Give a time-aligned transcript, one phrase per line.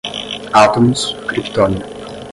[0.61, 1.85] átomos, criptônio